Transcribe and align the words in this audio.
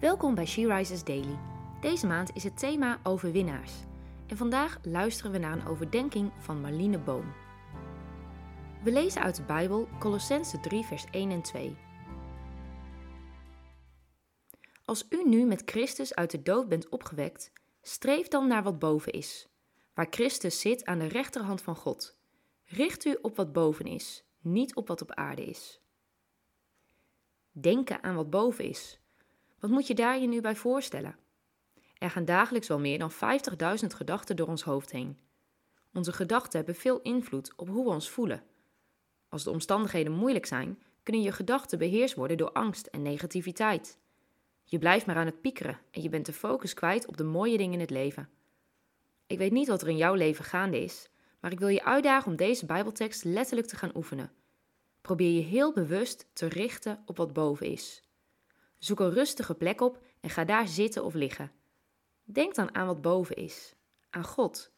Welkom 0.00 0.34
bij 0.34 0.46
She 0.46 0.74
Rises 0.74 1.04
Daily. 1.04 1.38
Deze 1.80 2.06
maand 2.06 2.30
is 2.34 2.44
het 2.44 2.58
thema 2.58 3.00
overwinnaars. 3.02 3.72
En 4.26 4.36
vandaag 4.36 4.78
luisteren 4.82 5.32
we 5.32 5.38
naar 5.38 5.52
een 5.52 5.66
overdenking 5.66 6.32
van 6.38 6.60
Marlene 6.60 6.98
Boom. 6.98 7.32
We 8.82 8.92
lezen 8.92 9.22
uit 9.22 9.36
de 9.36 9.42
Bijbel 9.42 9.88
Colossense 9.98 10.60
3 10.60 10.84
vers 10.84 11.04
1 11.10 11.30
en 11.30 11.42
2. 11.42 11.76
Als 14.84 15.06
u 15.08 15.28
nu 15.28 15.44
met 15.44 15.62
Christus 15.64 16.14
uit 16.14 16.30
de 16.30 16.42
dood 16.42 16.68
bent 16.68 16.88
opgewekt, 16.88 17.52
streef 17.82 18.28
dan 18.28 18.46
naar 18.46 18.62
wat 18.62 18.78
boven 18.78 19.12
is, 19.12 19.48
waar 19.94 20.06
Christus 20.10 20.60
zit 20.60 20.84
aan 20.84 20.98
de 20.98 21.08
rechterhand 21.08 21.62
van 21.62 21.76
God. 21.76 22.16
Richt 22.64 23.04
u 23.04 23.18
op 23.22 23.36
wat 23.36 23.52
boven 23.52 23.86
is, 23.86 24.24
niet 24.40 24.74
op 24.74 24.88
wat 24.88 25.02
op 25.02 25.12
aarde 25.12 25.44
is. 25.44 25.80
Denken 27.52 28.02
aan 28.02 28.14
wat 28.14 28.30
boven 28.30 28.64
is. 28.64 29.00
Wat 29.60 29.70
moet 29.70 29.86
je 29.86 29.94
daar 29.94 30.18
je 30.18 30.26
nu 30.26 30.40
bij 30.40 30.56
voorstellen? 30.56 31.16
Er 31.98 32.10
gaan 32.10 32.24
dagelijks 32.24 32.68
wel 32.68 32.78
meer 32.78 32.98
dan 32.98 33.12
50.000 33.12 33.16
gedachten 33.86 34.36
door 34.36 34.46
ons 34.46 34.62
hoofd 34.62 34.90
heen. 34.90 35.18
Onze 35.92 36.12
gedachten 36.12 36.56
hebben 36.58 36.74
veel 36.74 37.00
invloed 37.00 37.52
op 37.56 37.68
hoe 37.68 37.84
we 37.84 37.90
ons 37.90 38.10
voelen. 38.10 38.42
Als 39.28 39.44
de 39.44 39.50
omstandigheden 39.50 40.12
moeilijk 40.12 40.46
zijn, 40.46 40.82
kunnen 41.02 41.22
je 41.22 41.32
gedachten 41.32 41.78
beheerst 41.78 42.14
worden 42.14 42.36
door 42.36 42.52
angst 42.52 42.86
en 42.86 43.02
negativiteit. 43.02 43.98
Je 44.64 44.78
blijft 44.78 45.06
maar 45.06 45.16
aan 45.16 45.26
het 45.26 45.40
piekeren 45.40 45.78
en 45.90 46.02
je 46.02 46.08
bent 46.08 46.26
de 46.26 46.32
focus 46.32 46.74
kwijt 46.74 47.06
op 47.06 47.16
de 47.16 47.24
mooie 47.24 47.56
dingen 47.56 47.72
in 47.72 47.80
het 47.80 47.90
leven. 47.90 48.28
Ik 49.26 49.38
weet 49.38 49.52
niet 49.52 49.68
wat 49.68 49.82
er 49.82 49.88
in 49.88 49.96
jouw 49.96 50.14
leven 50.14 50.44
gaande 50.44 50.82
is, 50.82 51.10
maar 51.40 51.52
ik 51.52 51.58
wil 51.58 51.68
je 51.68 51.84
uitdagen 51.84 52.30
om 52.30 52.36
deze 52.36 52.66
Bijbeltekst 52.66 53.24
letterlijk 53.24 53.68
te 53.68 53.76
gaan 53.76 53.96
oefenen. 53.96 54.32
Probeer 55.00 55.30
je 55.30 55.42
heel 55.42 55.72
bewust 55.72 56.26
te 56.32 56.46
richten 56.46 57.02
op 57.06 57.16
wat 57.16 57.32
boven 57.32 57.66
is. 57.66 58.07
Zoek 58.78 59.00
een 59.00 59.12
rustige 59.12 59.54
plek 59.54 59.80
op 59.80 60.02
en 60.20 60.30
ga 60.30 60.44
daar 60.44 60.68
zitten 60.68 61.04
of 61.04 61.14
liggen. 61.14 61.52
Denk 62.24 62.54
dan 62.54 62.74
aan 62.74 62.86
wat 62.86 63.02
boven 63.02 63.36
is, 63.36 63.74
aan 64.10 64.24
God. 64.24 64.70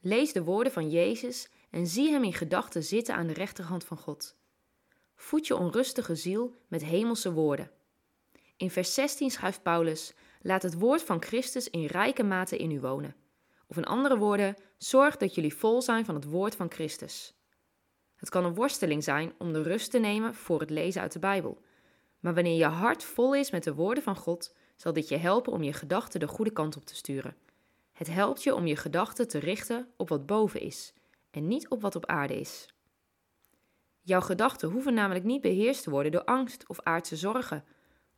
Lees 0.00 0.32
de 0.32 0.44
woorden 0.44 0.72
van 0.72 0.90
Jezus 0.90 1.48
en 1.70 1.86
zie 1.86 2.10
Hem 2.10 2.24
in 2.24 2.32
gedachten 2.32 2.82
zitten 2.82 3.14
aan 3.14 3.26
de 3.26 3.32
rechterhand 3.32 3.84
van 3.84 3.96
God. 3.96 4.36
Voed 5.14 5.46
je 5.46 5.56
onrustige 5.56 6.14
ziel 6.14 6.54
met 6.68 6.84
hemelse 6.84 7.32
woorden. 7.32 7.70
In 8.56 8.70
vers 8.70 8.94
16 8.94 9.30
schrijft 9.30 9.62
Paulus: 9.62 10.14
Laat 10.40 10.62
het 10.62 10.78
woord 10.78 11.02
van 11.02 11.22
Christus 11.22 11.70
in 11.70 11.86
rijke 11.86 12.22
mate 12.22 12.56
in 12.56 12.70
u 12.70 12.80
wonen. 12.80 13.16
Of 13.66 13.76
in 13.76 13.84
andere 13.84 14.16
woorden, 14.16 14.56
zorg 14.78 15.16
dat 15.16 15.34
jullie 15.34 15.54
vol 15.54 15.82
zijn 15.82 16.04
van 16.04 16.14
het 16.14 16.24
woord 16.24 16.54
van 16.54 16.70
Christus. 16.70 17.34
Het 18.16 18.28
kan 18.28 18.44
een 18.44 18.54
worsteling 18.54 19.04
zijn 19.04 19.34
om 19.38 19.52
de 19.52 19.62
rust 19.62 19.90
te 19.90 19.98
nemen 19.98 20.34
voor 20.34 20.60
het 20.60 20.70
lezen 20.70 21.00
uit 21.00 21.12
de 21.12 21.18
Bijbel. 21.18 21.64
Maar 22.26 22.34
wanneer 22.34 22.56
je 22.56 22.64
hart 22.64 23.04
vol 23.04 23.34
is 23.34 23.50
met 23.50 23.64
de 23.64 23.74
woorden 23.74 24.02
van 24.02 24.16
God, 24.16 24.54
zal 24.76 24.92
dit 24.92 25.08
je 25.08 25.16
helpen 25.16 25.52
om 25.52 25.62
je 25.62 25.72
gedachten 25.72 26.20
de 26.20 26.28
goede 26.28 26.50
kant 26.50 26.76
op 26.76 26.84
te 26.84 26.94
sturen. 26.94 27.36
Het 27.92 28.06
helpt 28.06 28.42
je 28.42 28.54
om 28.54 28.66
je 28.66 28.76
gedachten 28.76 29.28
te 29.28 29.38
richten 29.38 29.88
op 29.96 30.08
wat 30.08 30.26
boven 30.26 30.60
is 30.60 30.92
en 31.30 31.46
niet 31.46 31.68
op 31.68 31.80
wat 31.80 31.96
op 31.96 32.06
aarde 32.06 32.40
is. 32.40 32.74
Jouw 34.00 34.20
gedachten 34.20 34.70
hoeven 34.70 34.94
namelijk 34.94 35.24
niet 35.24 35.40
beheerst 35.40 35.82
te 35.82 35.90
worden 35.90 36.12
door 36.12 36.24
angst 36.24 36.68
of 36.68 36.80
aardse 36.80 37.16
zorgen. 37.16 37.64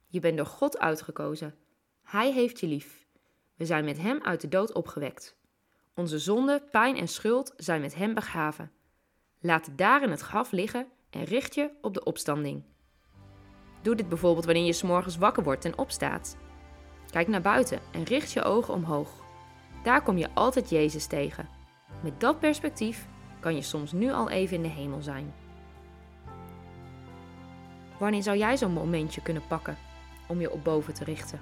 Je 0.06 0.20
bent 0.20 0.36
door 0.36 0.46
God 0.46 0.78
uitgekozen. 0.78 1.54
Hij 2.02 2.32
heeft 2.32 2.60
je 2.60 2.66
lief. 2.66 3.06
We 3.54 3.66
zijn 3.66 3.84
met 3.84 3.98
Hem 3.98 4.22
uit 4.22 4.40
de 4.40 4.48
dood 4.48 4.72
opgewekt. 4.72 5.36
Onze 5.94 6.18
zonde, 6.18 6.62
pijn 6.70 6.96
en 6.96 7.08
schuld 7.08 7.52
zijn 7.56 7.80
met 7.80 7.94
Hem 7.94 8.14
begraven. 8.14 8.72
Laat 9.40 9.66
het 9.66 9.78
daar 9.78 10.02
in 10.02 10.10
het 10.10 10.20
graf 10.20 10.50
liggen 10.50 10.86
en 11.10 11.24
richt 11.24 11.54
je 11.54 11.70
op 11.80 11.94
de 11.94 12.04
opstanding. 12.04 12.64
Doe 13.82 13.94
dit 13.94 14.08
bijvoorbeeld 14.08 14.44
wanneer 14.44 14.64
je 14.64 14.72
s'morgens 14.72 15.16
wakker 15.16 15.42
wordt 15.42 15.64
en 15.64 15.78
opstaat. 15.78 16.36
Kijk 17.10 17.28
naar 17.28 17.40
buiten 17.40 17.80
en 17.90 18.04
richt 18.04 18.32
je 18.32 18.42
ogen 18.42 18.74
omhoog. 18.74 19.08
Daar 19.82 20.02
kom 20.02 20.18
je 20.18 20.28
altijd 20.34 20.70
Jezus 20.70 21.06
tegen. 21.06 21.48
Met 22.00 22.20
dat 22.20 22.38
perspectief 22.38 23.06
kan 23.40 23.54
je 23.54 23.62
soms 23.62 23.92
nu 23.92 24.12
al 24.12 24.30
even 24.30 24.56
in 24.56 24.62
de 24.62 24.68
hemel 24.68 25.02
zijn. 25.02 25.34
Wanneer 27.98 28.22
zou 28.22 28.36
jij 28.36 28.56
zo'n 28.56 28.72
momentje 28.72 29.22
kunnen 29.22 29.46
pakken 29.46 29.76
om 30.26 30.40
je 30.40 30.52
op 30.52 30.64
boven 30.64 30.94
te 30.94 31.04
richten? 31.04 31.40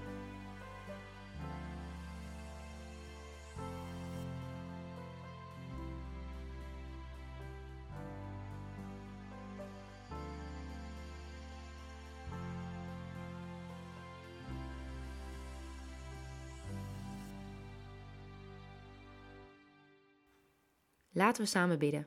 Laten 21.17 21.43
we 21.43 21.49
samen 21.49 21.79
bidden. 21.79 22.07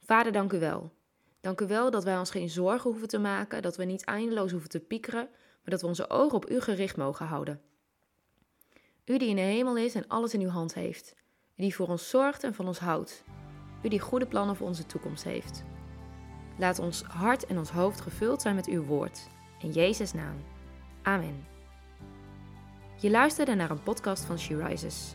Vader, 0.00 0.32
dank 0.32 0.52
u 0.52 0.58
wel. 0.58 0.92
Dank 1.40 1.60
u 1.60 1.66
wel 1.66 1.90
dat 1.90 2.04
wij 2.04 2.18
ons 2.18 2.30
geen 2.30 2.50
zorgen 2.50 2.90
hoeven 2.90 3.08
te 3.08 3.18
maken, 3.18 3.62
dat 3.62 3.76
we 3.76 3.84
niet 3.84 4.04
eindeloos 4.04 4.50
hoeven 4.50 4.68
te 4.68 4.80
piekeren, 4.80 5.28
maar 5.30 5.70
dat 5.70 5.80
we 5.80 5.86
onze 5.86 6.10
ogen 6.10 6.36
op 6.36 6.50
u 6.50 6.60
gericht 6.60 6.96
mogen 6.96 7.26
houden. 7.26 7.60
U 9.04 9.18
die 9.18 9.28
in 9.28 9.36
de 9.36 9.42
hemel 9.42 9.76
is 9.76 9.94
en 9.94 10.08
alles 10.08 10.34
in 10.34 10.40
uw 10.40 10.48
hand 10.48 10.74
heeft. 10.74 11.14
U 11.56 11.62
die 11.62 11.74
voor 11.74 11.88
ons 11.88 12.08
zorgt 12.08 12.44
en 12.44 12.54
van 12.54 12.66
ons 12.66 12.78
houdt. 12.78 13.24
U 13.82 13.88
die 13.88 14.00
goede 14.00 14.26
plannen 14.26 14.56
voor 14.56 14.66
onze 14.66 14.86
toekomst 14.86 15.24
heeft. 15.24 15.64
Laat 16.58 16.78
ons 16.78 17.02
hart 17.02 17.46
en 17.46 17.58
ons 17.58 17.70
hoofd 17.70 18.00
gevuld 18.00 18.42
zijn 18.42 18.54
met 18.54 18.66
uw 18.66 18.84
woord. 18.84 19.28
In 19.58 19.70
Jezus' 19.70 20.12
naam. 20.12 20.44
Amen. 21.02 21.46
Je 23.00 23.10
luisterde 23.10 23.54
naar 23.54 23.70
een 23.70 23.82
podcast 23.82 24.24
van 24.24 24.38
She 24.38 24.56
Rises. 24.66 25.14